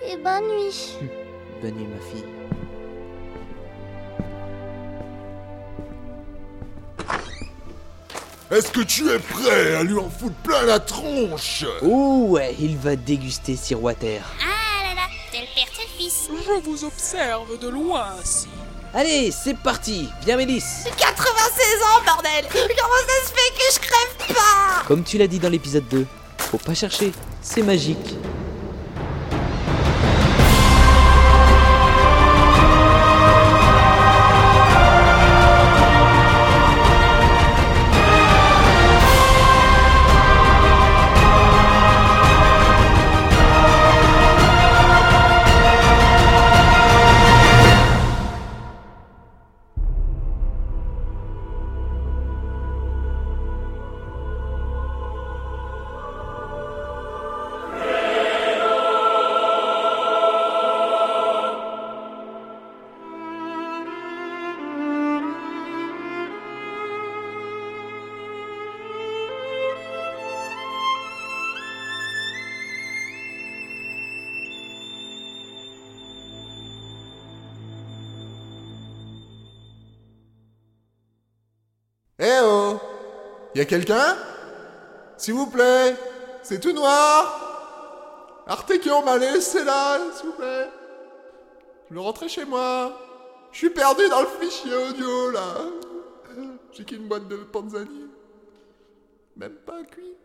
Et 0.07 0.17
bonne 0.17 0.49
nuit 0.49 0.97
Bonne 1.63 1.75
nuit 1.75 1.87
ma 1.87 2.01
fille. 2.01 2.25
Est-ce 8.51 8.71
que 8.71 8.81
tu 8.81 9.07
es 9.11 9.19
prêt 9.19 9.75
à 9.75 9.83
lui 9.83 9.99
en 9.99 10.09
foutre 10.09 10.35
plein 10.37 10.63
la 10.65 10.81
tronche? 10.81 11.67
Oh 11.83 12.25
ouais, 12.29 12.57
il 12.59 12.79
va 12.79 12.97
déguster 12.97 13.57
Sir 13.57 13.83
Water. 13.83 14.23
Ah 14.41 14.85
là 14.85 14.95
là, 14.95 15.03
tel 15.31 15.45
père, 15.55 15.67
tel 15.77 15.87
fils. 15.99 16.31
Je 16.47 16.61
vous 16.63 16.85
observe 16.85 17.59
de 17.61 17.69
loin, 17.69 18.07
si. 18.25 18.47
Allez, 18.95 19.31
c'est 19.31 19.57
parti. 19.57 20.09
Viens 20.25 20.37
Mélisse. 20.37 20.85
96 20.97 21.67
ans, 21.83 22.05
bordel. 22.07 22.47
Comment 22.51 23.03
ça 23.07 23.29
se 23.29 23.33
fait 23.33 23.55
que 23.55 23.75
je 23.75 23.79
crève 23.81 24.37
pas 24.37 24.83
Comme 24.87 25.05
tu 25.05 25.19
l'as 25.19 25.27
dit 25.27 25.39
dans 25.39 25.51
l'épisode 25.51 25.87
2, 25.89 26.07
faut 26.39 26.59
pas 26.59 26.75
chercher, 26.75 27.13
c'est 27.43 27.63
magique. 27.63 28.17
Eh 82.19 82.41
oh 82.43 82.81
Y 83.55 83.61
a 83.61 83.65
quelqu'un? 83.65 84.17
S'il 85.17 85.35
vous 85.35 85.47
plaît 85.47 85.97
C'est 86.43 86.61
tout 86.61 86.73
noir. 86.73 88.45
Artekion 88.47 89.05
m'a 89.05 89.19
laissé 89.19 89.63
là, 89.63 89.99
s'il 90.15 90.27
vous 90.27 90.33
plaît. 90.33 90.69
Je 91.89 91.95
veux 91.95 92.01
rentrer 92.01 92.29
chez 92.29 92.45
moi. 92.45 92.99
Je 93.53 93.59
suis 93.59 93.71
perdu 93.71 94.09
dans 94.09 94.21
le 94.21 94.27
fichier 94.41 94.75
audio 94.75 95.31
là. 95.31 95.55
J'ai 96.73 96.85
qu'une 96.85 97.09
boîte 97.09 97.29
de 97.29 97.37
panzani. 97.37 98.09
Même 99.37 99.55
pas 99.55 99.83
cuite 99.85 100.17